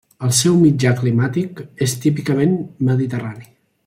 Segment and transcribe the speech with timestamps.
[0.27, 2.57] El seu mitjà climàtic és típicament
[2.89, 3.47] mediterrani.